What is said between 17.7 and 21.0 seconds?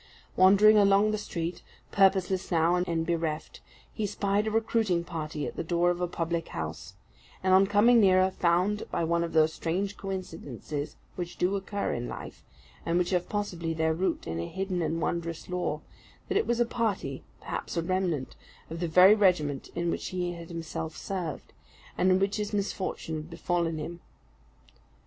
a remnant, of the very regiment in which he had himself